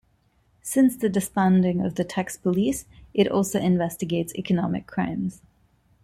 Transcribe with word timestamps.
Since 0.63 0.95
the 0.95 1.09
disbanding 1.09 1.81
of 1.85 1.93
the 1.93 2.03
"Tax 2.03 2.35
Police", 2.35 2.85
it 3.13 3.27
also 3.31 3.59
investigates 3.59 4.33
economic 4.33 4.87
crimes. 4.87 5.43